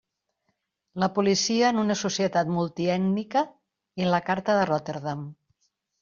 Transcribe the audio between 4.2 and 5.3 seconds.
carta de Rotterdam.